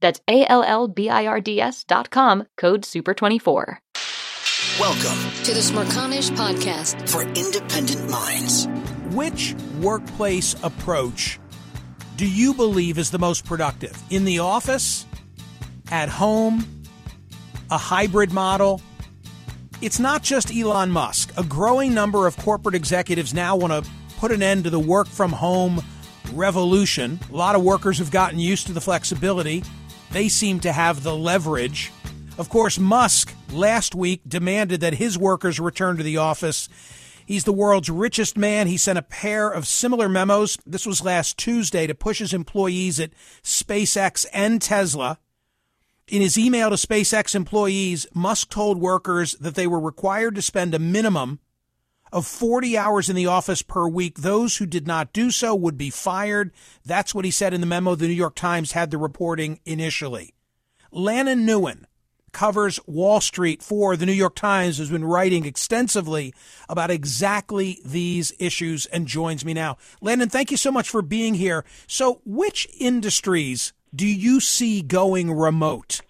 [0.00, 3.76] That's A L L B I R D S dot com, code SUPER24.
[4.78, 7.08] Welcome to the Smerconish Podcast.
[7.08, 8.66] for independent minds.
[9.14, 11.38] Which workplace approach
[12.16, 13.96] do you believe is the most productive?
[14.10, 15.06] In the office?
[15.90, 16.82] At home?
[17.70, 18.80] A hybrid model?
[19.80, 21.32] It's not just Elon Musk.
[21.38, 25.08] A growing number of corporate executives now want to put an end to the work
[25.08, 25.82] from home
[26.32, 27.18] revolution.
[27.32, 29.64] A lot of workers have gotten used to the flexibility.
[30.12, 31.92] They seem to have the leverage.
[32.36, 36.68] Of course, Musk last week demanded that his workers return to the office.
[37.26, 38.66] He's the world's richest man.
[38.66, 40.58] He sent a pair of similar memos.
[40.66, 45.18] This was last Tuesday to push his employees at SpaceX and Tesla.
[46.08, 50.74] In his email to SpaceX employees, Musk told workers that they were required to spend
[50.74, 51.38] a minimum
[52.12, 54.18] of 40 hours in the office per week.
[54.18, 56.52] Those who did not do so would be fired.
[56.84, 57.94] That's what he said in the memo.
[57.94, 60.34] The New York Times had the reporting initially.
[60.92, 61.84] Lananh Nguyen
[62.32, 66.32] covers Wall Street for the New York Times, has been writing extensively
[66.68, 69.76] about exactly these issues and joins me now.
[70.02, 71.64] Lananh, thank you so much for being here.
[71.86, 76.00] So, which industries do you see going remote?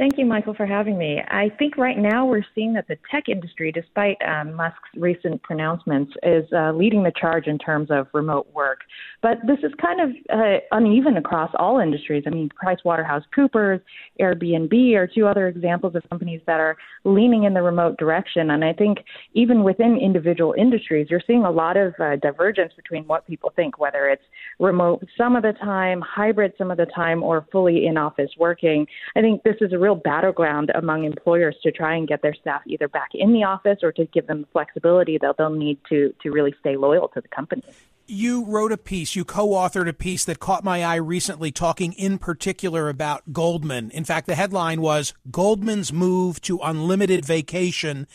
[0.00, 1.20] Thank you, Michael, for having me.
[1.28, 6.10] I think right now we're seeing that the tech industry, despite um, Musk's recent pronouncements,
[6.22, 8.78] is uh, leading the charge in terms of remote work.
[9.20, 12.24] But this is kind of uh, uneven across all industries.
[12.26, 13.82] I mean, PricewaterhouseCoopers,
[14.18, 18.52] Airbnb are two other examples of companies that are leaning in the remote direction.
[18.52, 19.00] And I think
[19.34, 23.78] even within individual industries, you're seeing a lot of uh, divergence between what people think,
[23.78, 24.24] whether it's
[24.58, 28.86] remote some of the time, hybrid some of the time, or fully in office working.
[29.14, 32.62] I think this is a real battleground among employers to try and get their staff
[32.66, 36.14] either back in the office or to give them the flexibility that they'll need to
[36.22, 37.62] to really stay loyal to the company.
[38.06, 41.92] You wrote a piece, you co authored a piece that caught my eye recently, talking
[41.92, 43.90] in particular about Goldman.
[43.92, 48.06] In fact, the headline was Goldman's move to unlimited vacation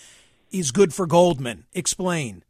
[0.51, 1.65] is good for Goldman.
[1.73, 2.44] Explain.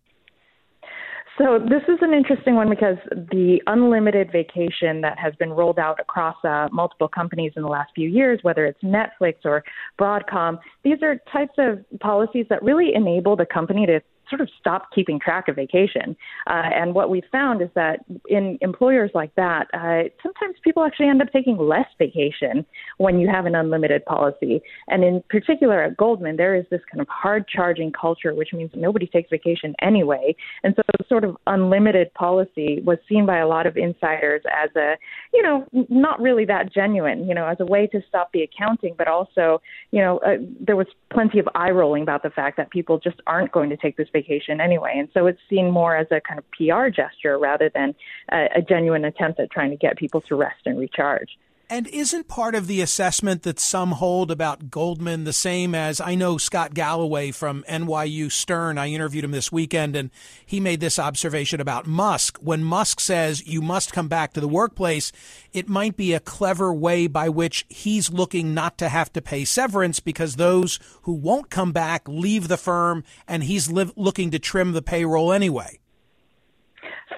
[1.38, 6.00] So this is an interesting one because the unlimited vacation that has been rolled out
[6.00, 9.62] across uh, multiple companies in the last few years, whether it's Netflix or
[10.00, 14.93] Broadcom, these are types of policies that really enable the company to sort of stopped
[14.93, 16.15] keeping track of vacation.
[16.47, 21.07] Uh, and what we found is that in employers like that, uh, sometimes people actually
[21.07, 22.65] end up taking less vacation
[22.97, 24.61] when you have an unlimited policy.
[24.87, 28.71] And in particular at Goldman, there is this kind of hard charging culture, which means
[28.75, 30.35] nobody takes vacation anyway.
[30.63, 34.95] And so, sort of unlimited policy was seen by a lot of insiders as a,
[35.33, 38.95] you know, not really that genuine, you know, as a way to stop the accounting,
[38.97, 39.61] but also,
[39.91, 43.17] you know, uh, there was plenty of eye rolling about the fact that people just
[43.27, 44.93] aren't going to take this vacation anyway.
[44.95, 47.93] And so it's seen more as a kind of PR gesture rather than
[48.31, 51.31] a, a genuine attempt at trying to get people to rest and recharge.
[51.67, 56.13] And isn't part of the assessment that some hold about Goldman the same as I
[56.13, 58.77] know Scott Galloway from NYU Stern?
[58.77, 60.11] I interviewed him this weekend and
[60.45, 62.37] he made this observation about Musk.
[62.39, 65.11] When Musk says you must come back to the workplace,
[65.53, 69.43] it might be a clever way by which he's looking not to have to pay
[69.43, 74.73] severance because those who won't come back leave the firm and he's looking to trim
[74.73, 75.79] the payroll anyway.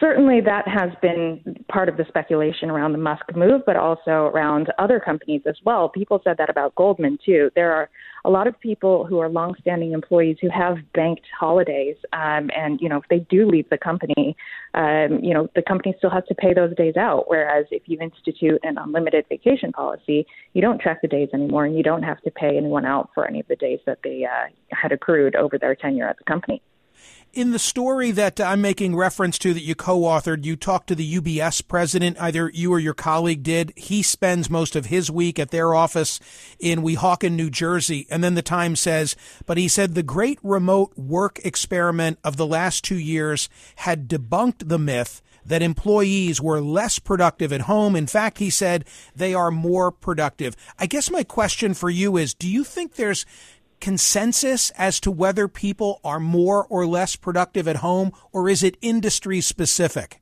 [0.02, 4.68] Certainly, that has been part of the speculation around the Musk move, but also around
[4.78, 5.88] other companies as well.
[5.88, 7.50] People said that about Goldman, too.
[7.56, 7.90] There are
[8.26, 12.90] a lot of people who are longstanding employees who have banked holidays, um, and, you
[12.90, 14.36] know, if they do leave the company,
[14.74, 17.24] um, you know, the company still has to pay those days out.
[17.28, 21.78] Whereas if you institute an unlimited vacation policy, you don't track the days anymore, and
[21.78, 24.50] you don't have to pay anyone out for any of the days that they uh,
[24.70, 26.62] had accrued over their tenure at the company.
[27.38, 31.20] In the story that I'm making reference to that you co-authored, you talked to the
[31.20, 32.20] UBS president.
[32.20, 33.74] Either you or your colleague did.
[33.76, 36.20] He spends most of his week at their office
[36.60, 40.98] in Weehawken, New Jersey, and then the Times says, but he said the great remote
[40.98, 46.98] work experiment of the last two years had debunked the myth that employees were less
[46.98, 47.96] productive at home.
[47.96, 48.84] In fact, he said
[49.16, 50.56] they are more productive.
[50.78, 53.26] I guess my question for you is do you think there's
[53.80, 58.78] consensus as to whether people are more or less productive at home, or is it
[58.82, 60.22] industry specific?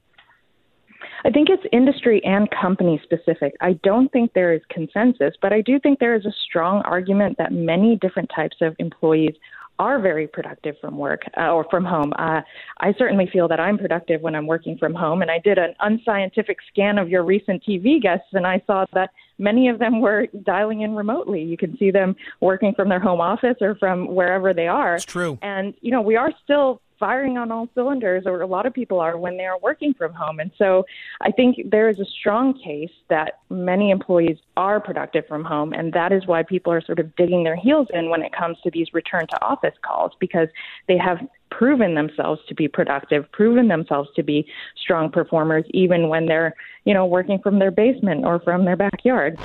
[1.26, 3.56] I think it's industry and company specific.
[3.60, 7.38] I don't think there is consensus, but I do think there is a strong argument
[7.40, 9.34] that many different types of employees
[9.80, 12.14] are very productive from work uh, or from home.
[12.18, 12.42] Uh,
[12.80, 15.22] I certainly feel that I'm productive when I'm working from home.
[15.22, 19.12] And I did an unscientific scan of your recent TV guests, and I saw that
[19.38, 21.44] many of them were dialing in remotely.
[21.44, 24.96] You can see them working from their home office or from wherever they are.
[24.96, 25.38] It's true.
[25.42, 29.00] And, you know, we are still firing on all cylinders, or a lot of people
[29.00, 30.40] are when they are working from home.
[30.40, 30.86] And so
[31.22, 35.94] I think there is a strong case that many employees are productive from home, and
[35.94, 38.72] that is why people are sort of digging their heels in when it comes to
[38.72, 40.48] these return to office calls because
[40.88, 41.20] they have
[41.52, 44.46] proven themselves to be productive, proven themselves to be
[44.82, 46.54] strong performers, even when they're,
[46.86, 49.38] you know, working from their basement or from their backyard.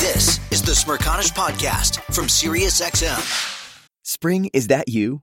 [0.00, 3.88] This is the Smerconish Podcast from SiriusXM.
[4.02, 5.22] Spring, is that you?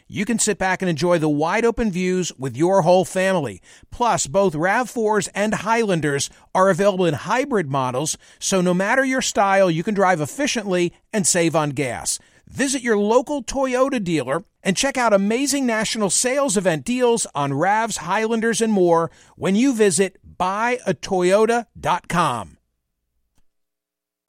[0.13, 3.61] You can sit back and enjoy the wide open views with your whole family.
[3.91, 9.71] Plus, both RAV4s and Highlanders are available in hybrid models, so no matter your style,
[9.71, 12.19] you can drive efficiently and save on gas.
[12.45, 17.99] Visit your local Toyota dealer and check out amazing national sales event deals on RAVs,
[17.99, 22.57] Highlanders, and more when you visit buyatoyota.com.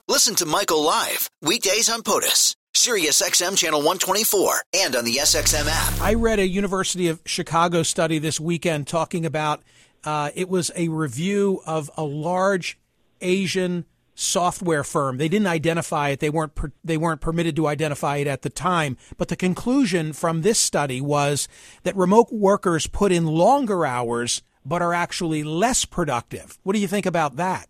[0.07, 6.01] Listen to Michael live weekdays on POTUS, SiriusXM channel 124, and on the SXM app.
[6.01, 9.61] I read a University of Chicago study this weekend talking about
[10.03, 12.79] uh, it was a review of a large
[13.21, 13.85] Asian
[14.15, 15.17] software firm.
[15.17, 16.19] They didn't identify it.
[16.19, 18.97] They weren't per, they weren't permitted to identify it at the time.
[19.17, 21.47] But the conclusion from this study was
[21.83, 26.57] that remote workers put in longer hours but are actually less productive.
[26.63, 27.67] What do you think about that?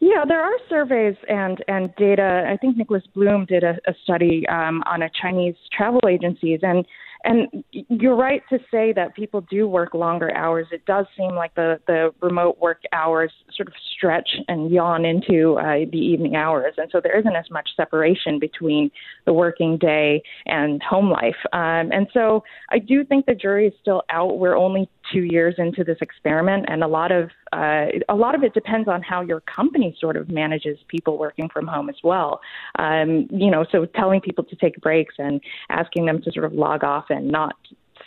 [0.00, 2.46] Yeah, there are surveys and, and data.
[2.50, 6.86] I think Nicholas Bloom did a, a study um, on a Chinese travel agencies, and
[7.24, 10.66] and you're right to say that people do work longer hours.
[10.72, 15.58] It does seem like the, the remote work hours sort of stretch and yawn into
[15.58, 16.74] uh, the evening hours.
[16.78, 18.90] And so there isn't as much separation between
[19.26, 21.36] the working day and home life.
[21.52, 24.38] Um, and so I do think the jury is still out.
[24.38, 28.42] We're only two years into this experiment, and a lot of uh, a lot of
[28.42, 32.40] it depends on how your company sort of manages people working from home as well.
[32.78, 36.52] Um, you know, so telling people to take breaks and asking them to sort of
[36.52, 37.54] log off and not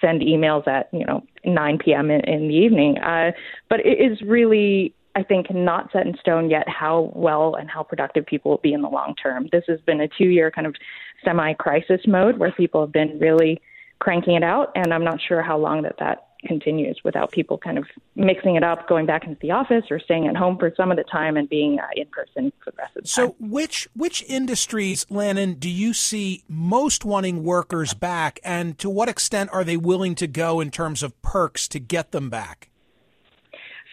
[0.01, 2.09] send emails at you know 9 p.m.
[2.09, 2.97] in, in the evening.
[2.99, 3.31] Uh,
[3.69, 7.83] but it is really I think, not set in stone yet how well and how
[7.83, 9.47] productive people will be in the long term.
[9.51, 10.75] This has been a two year kind of
[11.23, 13.61] semi crisis mode where people have been really
[13.99, 17.77] cranking it out, and I'm not sure how long that that continues without people kind
[17.77, 17.85] of
[18.15, 20.97] mixing it up, going back into the office or staying at home for some of
[20.97, 23.35] the time and being uh, in person for the rest of the so time.
[23.39, 29.09] So, which which industries, Lananh, do you see most wanting workers back, and to what
[29.09, 32.69] extent are they willing to go in terms of perks to get them back?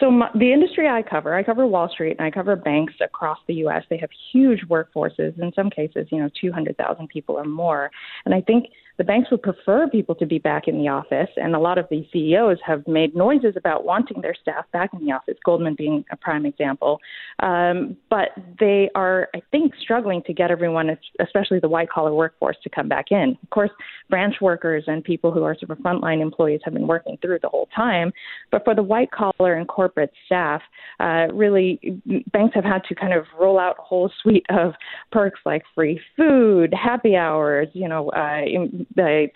[0.00, 3.38] So my, the industry I cover, I cover Wall Street and I cover banks across
[3.46, 3.84] the U.S.
[3.90, 5.38] They have huge workforces.
[5.38, 7.90] In some cases, you know, 200,000 people or more.
[8.24, 8.68] And I think
[9.00, 11.86] the banks would prefer people to be back in the office, and a lot of
[11.88, 16.04] the CEOs have made noises about wanting their staff back in the office, Goldman being
[16.12, 17.00] a prime example.
[17.42, 18.28] Um, but
[18.58, 22.90] they are, I think, struggling to get everyone, especially the white collar workforce, to come
[22.90, 23.38] back in.
[23.42, 23.70] Of course,
[24.10, 27.48] branch workers and people who are sort of frontline employees have been working through the
[27.48, 28.12] whole time.
[28.50, 30.60] But for the white collar and corporate staff,
[30.98, 32.02] uh, really,
[32.34, 34.74] banks have had to kind of roll out a whole suite of
[35.10, 38.42] perks like free food, happy hours, you know, uh,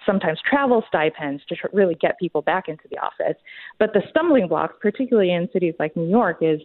[0.04, 3.36] sometimes travel stipends to tr- really get people back into the office.
[3.78, 6.60] But the stumbling blocks, particularly in cities like New York, is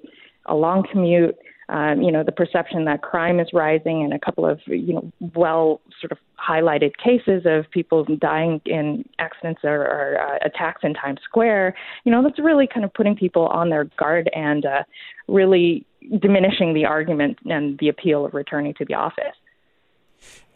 [0.45, 1.35] a long commute.
[1.69, 5.11] Um, you know, the perception that crime is rising, and a couple of you know
[5.35, 10.95] well sort of highlighted cases of people dying in accidents or, or uh, attacks in
[10.95, 11.75] Times Square.
[12.05, 14.83] You know, that's really kind of putting people on their guard and uh,
[15.27, 15.85] really
[16.19, 19.35] diminishing the argument and the appeal of returning to the office.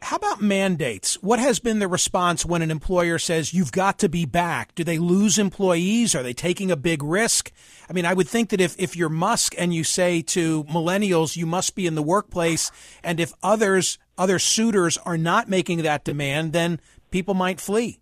[0.04, 1.16] How about mandates?
[1.24, 4.76] What has been the response when an employer says you've got to be back?
[4.76, 6.14] Do they lose employees?
[6.14, 7.54] Are they taking a big risk?
[7.90, 11.38] I mean, I would think that if, if you're Musk and you say to millennials,
[11.38, 12.70] you must be in the workplace,
[13.02, 18.02] and if others, other suitors are not making that demand, then people might flee.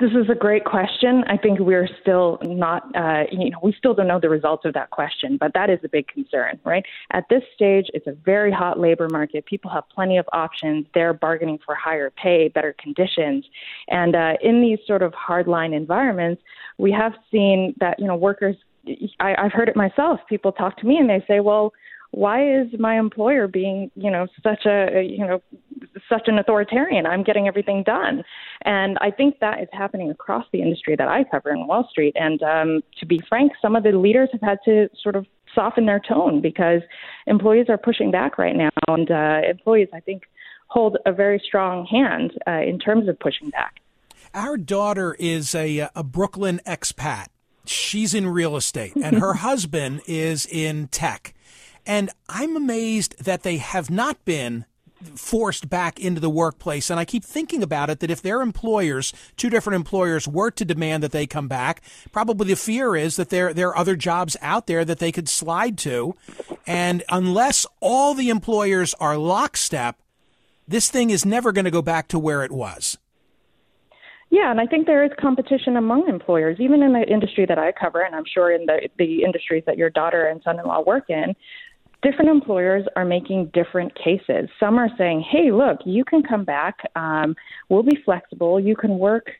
[0.00, 1.22] This is a great question.
[1.28, 4.74] I think we're still not, uh, you know, we still don't know the results of
[4.74, 6.84] that question, but that is a big concern, right?
[7.12, 9.46] At this stage, it's a very hot labor market.
[9.46, 10.86] People have plenty of options.
[10.94, 13.44] They're bargaining for higher pay, better conditions.
[13.86, 16.42] And uh, in these sort of hardline environments,
[16.76, 18.56] we have seen that, you know, workers,
[19.20, 20.18] I, I've heard it myself.
[20.28, 21.72] People talk to me and they say, well,
[22.14, 25.42] why is my employer being you know such a you know
[26.08, 27.06] such an authoritarian?
[27.06, 28.22] I'm getting everything done.
[28.64, 32.14] And i think that is happening across the industry that i cover in wall street.
[32.16, 35.86] And um, to be frank some of the leaders have had to sort of soften
[35.86, 36.82] their tone because
[37.26, 38.70] employees are pushing back right now.
[38.88, 40.22] And uh, employees i think
[40.68, 43.80] hold a very strong hand uh, in terms of pushing back.
[44.32, 47.26] Our daughter is a, a brooklyn expat.
[47.66, 48.94] She's in real estate.
[48.96, 51.33] And her husband is in tech
[51.86, 54.64] and I'm amazed that they have not been
[55.14, 56.90] forced back into the workplace.
[56.90, 60.64] And I keep thinking about it that if their employers, two different employers, were to
[60.64, 64.36] demand that they come back, probably the fear is that there, there are other jobs
[64.40, 66.14] out there that they could slide to.
[66.66, 69.98] And unless all the employers are lockstep,
[70.66, 72.96] this thing is never going to go back to where it was.
[74.30, 77.70] Yeah, and I think there is competition among employers, even in the industry that I
[77.70, 81.36] cover, and I'm sure in the the industries that your daughter and son-in-law work in
[82.04, 84.48] different employers are making different cases.
[84.60, 86.76] Some are saying, hey, look, you can come back.
[86.94, 87.34] Um,
[87.68, 88.60] we'll be flexible.
[88.60, 89.30] You can work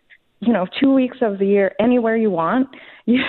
[0.40, 2.68] you know two weeks of the year anywhere you want.
[3.06, 3.20] You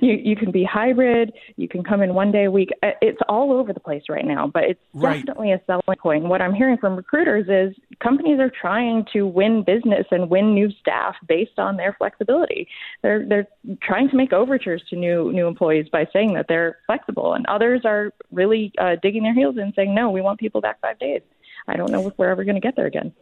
[0.00, 1.32] you, you can be hybrid.
[1.56, 2.68] You can come in one day a week.
[2.84, 5.26] Uh, it's all over the place right now but it's right.
[5.26, 6.22] definitely a selling point.
[6.22, 10.70] What i'm hearing from recruiters is companies are trying to win business and win new
[10.78, 12.68] staff based on their flexibility.
[13.02, 13.48] They're they're
[13.82, 17.80] trying to make overtures to new new employees by saying that they're flexible and others
[17.84, 21.22] are really uh, digging their heels in saying no we want people back five days.
[21.66, 23.12] I don't know if we're ever going to get there again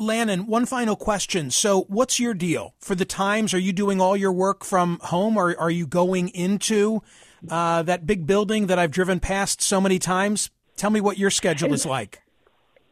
[0.00, 1.50] Lananh, one final question.
[1.50, 3.52] So, what's your deal for the Times?
[3.52, 7.02] Are you doing all your work from home, or are you going into
[7.48, 10.50] uh, that big building that I've driven past so many times?
[10.76, 12.22] Tell me what your schedule is like.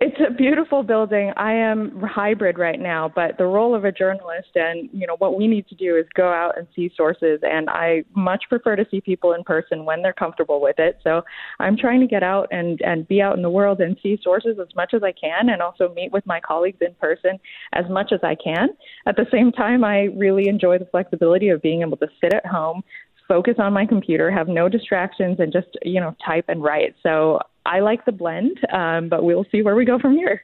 [0.00, 1.32] It's a beautiful building.
[1.36, 5.36] I am hybrid right now, but the role of a journalist and, you know, what
[5.36, 8.86] we need to do is go out and see sources and I much prefer to
[8.92, 11.00] see people in person when they're comfortable with it.
[11.02, 11.22] So,
[11.58, 14.58] I'm trying to get out and and be out in the world and see sources
[14.60, 17.40] as much as I can and also meet with my colleagues in person
[17.72, 18.68] as much as I can.
[19.06, 22.46] At the same time, I really enjoy the flexibility of being able to sit at
[22.46, 22.84] home,
[23.26, 26.94] focus on my computer, have no distractions, and just you know type and write.
[27.02, 30.42] So I like the blend, um, but we'll see where we go from here.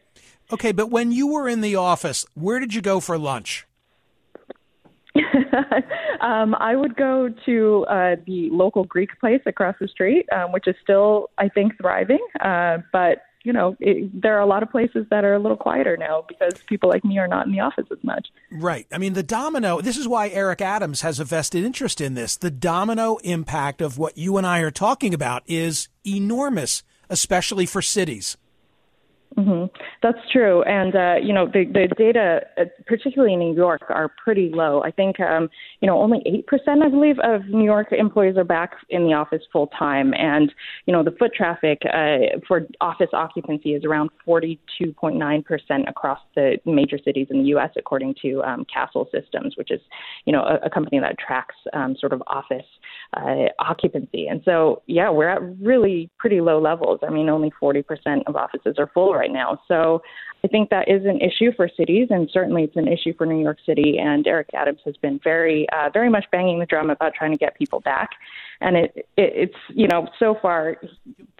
[0.53, 3.67] Okay, but when you were in the office, where did you go for lunch?
[6.21, 10.67] um, I would go to uh, the local Greek place across the street, um, which
[10.67, 12.25] is still, I think, thriving.
[12.41, 15.57] Uh, but you know, it, there are a lot of places that are a little
[15.57, 18.29] quieter now because people like me are not in the office as much.
[18.51, 18.87] Right.
[18.91, 22.37] I mean, the domino, this is why Eric Adams has a vested interest in this.
[22.37, 27.83] The domino impact of what you and I are talking about is enormous especially for
[27.83, 28.37] cities.
[29.37, 29.65] Mm-hmm.
[30.01, 34.13] That's true, and uh, you know the the data, uh, particularly in New York, are
[34.23, 34.81] pretty low.
[34.85, 35.49] I think um,
[35.81, 39.15] you know only eight percent, I believe, of New York employees are back in the
[39.15, 40.53] office full time, and
[40.87, 45.43] you know the foot traffic uh, for office occupancy is around forty two point nine
[45.43, 47.71] percent across the major cities in the U.S.
[47.77, 49.81] according to um, Kastle Systems, which is
[50.27, 52.67] you know a, a company that tracks um, sort of office
[53.17, 54.27] uh, occupancy.
[54.27, 57.01] And so, yeah, we're at really pretty low levels.
[57.07, 57.85] I mean, only 40%
[58.27, 59.61] of offices are full right now.
[59.69, 60.03] So
[60.45, 63.43] I think that is an issue for cities, and certainly it's an issue for New
[63.43, 63.97] York City.
[63.99, 67.39] And Eric Adams has been very, uh, very much banging the drum about trying to
[67.39, 68.11] get people back.
[68.61, 70.77] And it, it, it's, you know, so far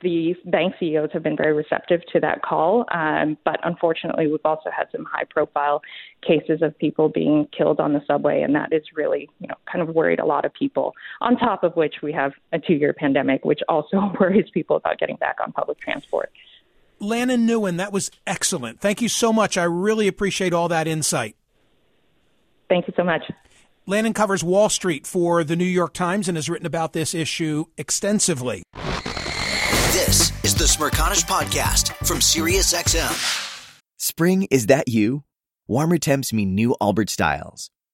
[0.03, 2.87] the bank CEOs have been very receptive to that call.
[2.93, 5.83] Um, but unfortunately, we've also had some high profile
[6.27, 9.87] cases of people being killed on the subway, and that is really, you know, kind
[9.87, 10.93] of worried a lot of people.
[11.21, 14.99] On top of which, we have a two year pandemic, which also worries people about
[14.99, 16.31] getting back on public transport.
[17.01, 18.81] Lananh Nguyen, that was excellent.
[18.81, 19.59] Thank you so much.
[19.59, 21.37] I really appreciate all that insight.
[22.69, 23.23] Thank you so much.
[23.87, 27.67] Lananh covers Wall Street for the New York Times and has written about this issue
[27.77, 28.63] extensively.
[29.93, 33.81] This is the Smerconish Podcast from SiriusXM.
[33.99, 35.25] Spring, is that you?
[35.67, 37.71] Warmer temps mean new Allbirds styles.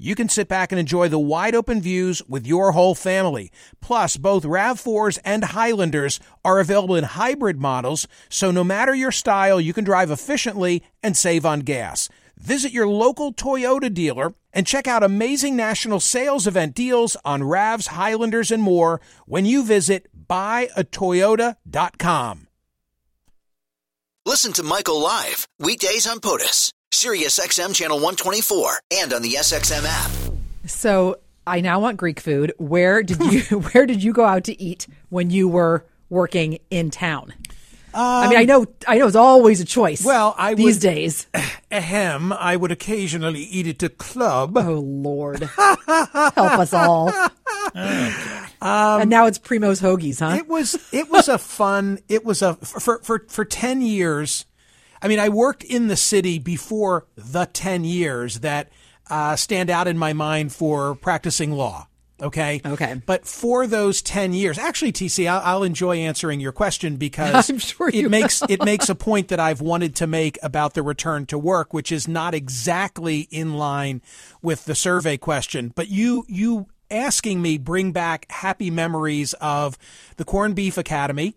[0.00, 3.52] you can sit back and enjoy the wide open views with your whole family.
[3.80, 9.60] Plus, both RAV4s and Highlanders are available in hybrid models, so no matter your style,
[9.60, 12.08] you can drive efficiently and save on gas.
[12.38, 17.88] Visit your local Toyota dealer and check out amazing national sales event deals on RAVs,
[17.88, 22.46] Highlanders, and more when you visit buyatoyota.com.
[24.26, 30.10] Listen to Michael live weekdays on POTUS, SiriusXM channel 124, and on the SXM app.
[30.66, 32.52] So I now want Greek food.
[32.58, 33.40] Where did you
[33.72, 37.32] Where did you go out to eat when you were working in town?
[37.94, 40.04] I mean, I um, know, I know, it's always a choice.
[40.04, 41.26] Well, I these would- days.
[41.72, 44.56] Ahem, I would occasionally eat at a club.
[44.56, 47.12] Oh Lord, help us all.
[47.12, 47.30] Oh,
[48.62, 50.36] and um, now it's Primo's Hoagies, huh?
[50.36, 52.00] It was it was a fun.
[52.08, 54.44] It was a for for for ten years.
[55.02, 58.70] I mean, I worked in the city before the ten years that
[59.08, 61.86] uh, stand out in my mind for practicing law.
[62.22, 62.60] Okay.
[62.64, 63.00] Okay.
[63.06, 67.88] But for those ten years, actually, TC, I'll, I'll enjoy answering your question because sure
[67.88, 71.38] it makes it makes a point that I've wanted to make about the return to
[71.38, 74.02] work, which is not exactly in line
[74.42, 75.72] with the survey question.
[75.74, 79.78] But you you asking me bring back happy memories of
[80.16, 81.36] the Corned Beef Academy.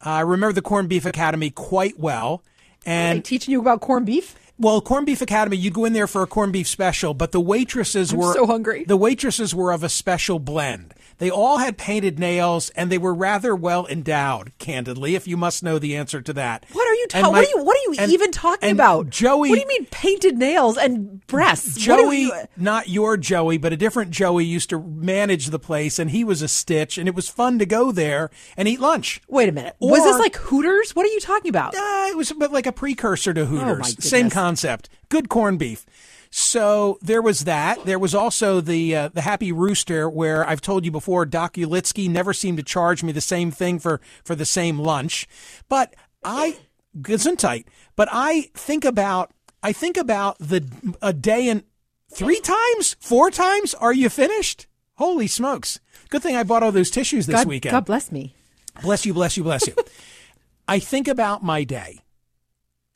[0.00, 2.42] I remember the Corned Beef Academy quite well.
[2.86, 4.36] And teaching you about corned beef.
[4.58, 7.40] well, Corned Beef Academy, you'd go in there for a corned beef special, but the
[7.40, 8.84] waitresses I'm were so hungry.
[8.84, 10.94] The waitresses were of a special blend.
[11.18, 14.52] They all had painted nails, and they were rather well endowed.
[14.58, 16.66] Candidly, if you must know the answer to that.
[16.96, 17.32] What are you talking?
[17.32, 17.64] What are you?
[17.64, 19.10] What are you and- even talking about?
[19.10, 19.50] Joey?
[19.50, 21.76] What do you mean painted nails and breasts?
[21.76, 26.10] Joey, you- not your Joey, but a different Joey used to manage the place, and
[26.10, 29.20] he was a stitch, and it was fun to go there and eat lunch.
[29.28, 29.76] Wait a minute.
[29.80, 30.94] Was this like Hooters?
[30.96, 31.74] What are you talking about?
[31.74, 33.78] Uh, it was but like a precursor to Hooters.
[33.78, 34.88] my Same concept.
[35.08, 35.84] Good corned beef.
[36.30, 37.84] So there was that.
[37.84, 42.10] There was also the uh, the Happy Rooster, where I've told you before, Doc Ulitsky
[42.10, 45.28] never seemed to charge me the same thing for for the same lunch.
[45.68, 46.56] But I
[47.00, 47.64] gesundheit.
[47.94, 49.32] But I think about
[49.62, 50.68] I think about the
[51.02, 51.64] a day and
[52.12, 53.74] three times, four times.
[53.74, 54.66] Are you finished?
[54.94, 55.80] Holy smokes!
[56.08, 57.72] Good thing I bought all those tissues this God, weekend.
[57.72, 58.34] God bless me.
[58.82, 59.74] Bless you, bless you, bless you.
[60.68, 62.00] I think about my day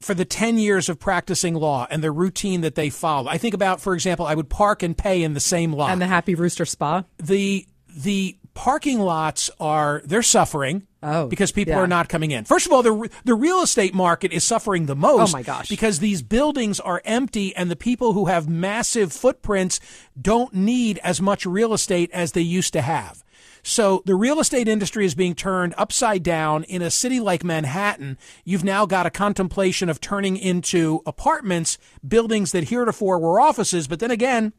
[0.01, 3.29] for the 10 years of practicing law and the routine that they follow.
[3.29, 5.91] I think about, for example, I would park and pay in the same lot.
[5.91, 7.05] And the Happy Rooster Spa.
[7.19, 10.87] the the parking lots are they're suffering.
[11.03, 11.81] Oh, because people yeah.
[11.81, 12.45] are not coming in.
[12.45, 15.31] First of all, the the real estate market is suffering the oh, most.
[15.31, 15.69] Oh, my gosh.
[15.69, 19.81] Because these buildings are empty, and the people who have massive footprints
[20.21, 23.25] don't need as much real estate as they used to have.
[23.63, 28.19] So the real estate industry is being turned upside down in a city like Manhattan.
[28.45, 33.87] You've now got a contemplation of turning into apartments, buildings that heretofore were offices.
[33.87, 34.53] But then again,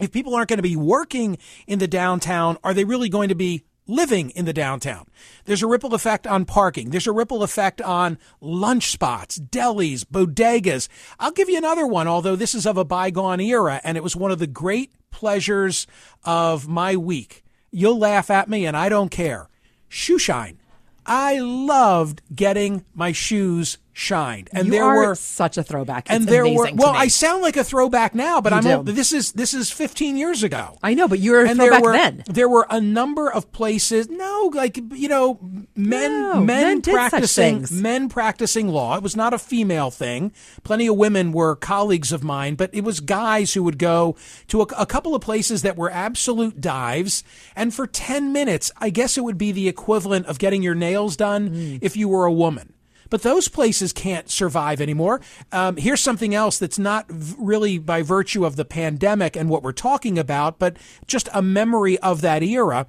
[0.00, 3.34] if people aren't going to be working in the downtown, are they really going to
[3.34, 5.06] be living in the downtown?
[5.44, 6.90] There's a ripple effect on parking.
[6.90, 10.88] There's a ripple effect on lunch spots, delis, bodegas.
[11.18, 14.16] I'll give you another one, although this is of a bygone era, and it was
[14.16, 15.86] one of the great pleasures
[16.24, 17.44] of my week.
[17.70, 19.48] You'll laugh at me, and I don't care.
[19.88, 20.58] Shoe shine.
[21.04, 26.06] I loved getting my shoes shined, and you there were such a throwback.
[26.08, 26.90] and there were well.
[26.94, 30.16] I sound like a throwback now, but You I'm old, this is this is 15
[30.16, 30.78] years ago.
[30.82, 32.24] I know, but you were a and there were then.
[32.26, 34.08] there were a number of places.
[34.08, 35.38] No, like you know,
[35.76, 37.72] men No, men, men practicing things.
[37.72, 38.96] men practicing law.
[38.96, 40.32] It was not a female thing.
[40.64, 44.16] Plenty of women were colleagues of mine, but it was guys who would go
[44.48, 47.24] to a, a couple of places that were absolute dives,
[47.54, 51.16] and for 10 minutes, I guess it would be the equivalent of getting your nails
[51.16, 51.76] done Hmm.
[51.82, 52.72] if you were a woman.
[53.12, 55.20] But those places can't survive anymore.
[55.52, 59.62] Um, here's something else that's not v- really by virtue of the pandemic and what
[59.62, 62.86] we're talking about, but just a memory of that era.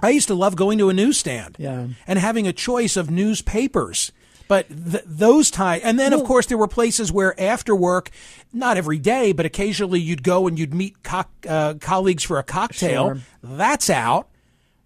[0.00, 1.86] I used to love going to a newsstand Yeah.
[2.08, 4.10] and having a choice of newspapers.
[4.48, 8.10] But th- those times, and then of course there were places where after work,
[8.52, 12.42] not every day, but occasionally you'd go and you'd meet co- uh, colleagues for a
[12.42, 13.06] cocktail.
[13.10, 13.18] Sure.
[13.44, 14.26] That's out.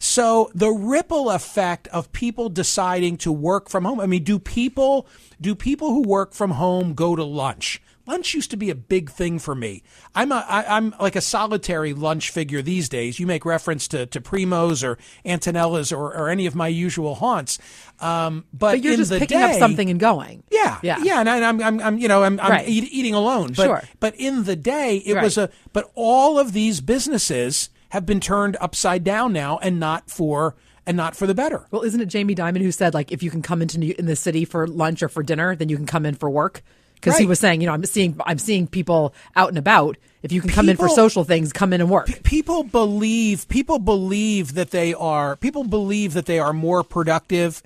[0.05, 4.01] So the ripple effect of people deciding to work from home.
[4.01, 5.07] I mean, do people
[5.41, 7.81] do people who work from home go to lunch?
[8.07, 9.83] Lunch used to be a big thing for me.
[10.15, 13.19] I'm a, I, I'm like a solitary lunch figure these days.
[13.19, 17.59] You make reference to, to Primo's or Antonella's or, or any of my usual haunts.
[18.01, 20.43] Um, but, But you're in just the picking up day- something and going.
[20.51, 20.99] yeah, Yeah.
[21.03, 22.69] yeah, and I, I'm, I'm, I'm, you know, I'm, I'm Right.
[22.69, 23.55] eat, eating alone.
[23.57, 23.83] But, Sure.
[24.01, 25.49] but in the day, it was a.
[25.73, 30.97] But all of these businesses have been turned upside down now, and not for and
[30.97, 31.65] not for the better.
[31.71, 34.07] Well, isn't it Jamie Dimon who said like if you can come into New- in
[34.07, 36.63] the city for lunch or for dinner, then you can come in for work?
[36.97, 39.97] Because he was saying, you know, I'm seeing I'm seeing people out and about.
[40.23, 42.09] If you can come in for social things, come in and work.
[42.25, 47.63] people believe people believe that they are people believe that they are more productive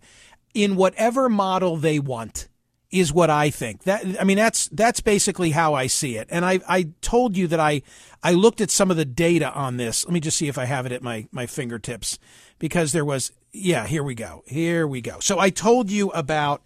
[0.52, 2.48] in whatever model they want
[2.90, 3.84] is what I think.
[3.84, 6.28] That I mean that's that's basically how I see it.
[6.30, 7.82] And I I told you that I
[8.22, 10.04] I looked at some of the data on this.
[10.04, 12.18] Let me just see if I have it at my my fingertips
[12.58, 14.42] because there was yeah, here we go.
[14.46, 15.20] Here we go.
[15.20, 16.62] So I told you about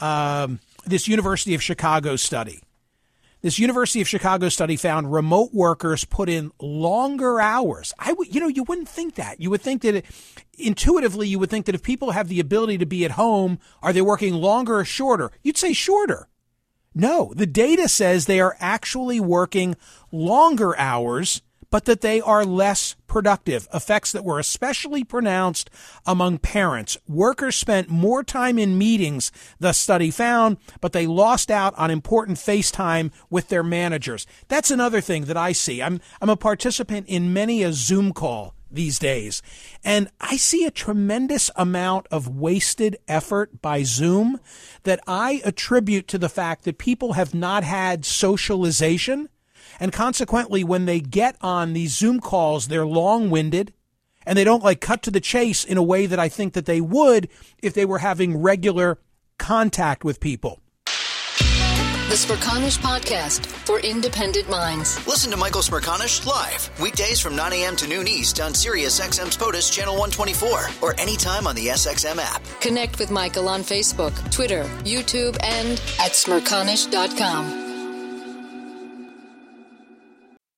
[0.00, 2.62] um, this University of Chicago study.
[3.42, 7.92] This University of Chicago study found remote workers put in longer hours.
[7.98, 9.40] I would, you know, you wouldn't think that.
[9.40, 10.06] You would think that it,
[10.58, 13.92] intuitively, you would think that if people have the ability to be at home, are
[13.92, 15.30] they working longer or shorter?
[15.42, 16.28] You'd say shorter.
[16.98, 19.76] No, the data says they are actually working
[20.10, 23.68] longer hours, but that they are less productive.
[23.74, 25.68] Effects that were especially pronounced
[26.06, 26.96] among parents.
[27.06, 29.30] Workers spent more time in meetings,
[29.60, 34.26] the study found, but they lost out on important face time with their managers.
[34.48, 35.82] That's another thing that I see.
[35.82, 39.42] I'm, I'm a participant in many a Zoom call these days.
[39.84, 44.38] And I see a tremendous amount of wasted effort by Zoom
[44.84, 49.28] that I attribute to the fact that people have not had socialization.
[49.80, 53.72] And consequently, when they get on these Zoom calls, they're long winded
[54.24, 56.66] and they don't like cut to the chase in a way that I think that
[56.66, 57.28] they would
[57.62, 58.98] if they were having regular
[59.38, 60.60] contact with people.
[62.06, 65.04] The Smerconish Podcast for independent minds.
[65.08, 67.74] Listen to Michael Smerconish live weekdays from 9 a.m.
[67.74, 72.40] to noon East on Sirius XM's POTUS Channel 124 or anytime on the SXM app.
[72.60, 77.64] Connect with Michael on Facebook, Twitter, YouTube, and at smerconish.com.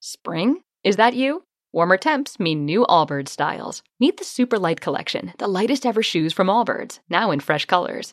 [0.00, 0.60] Spring?
[0.84, 1.44] Is that you?
[1.72, 3.82] Warmer temps mean new Allbirds styles.
[3.98, 8.12] Meet the Super Light Collection, the lightest ever shoes from Allbirds, now in fresh colors.